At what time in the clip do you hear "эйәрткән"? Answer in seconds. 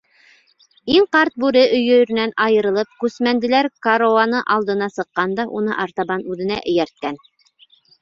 6.69-7.25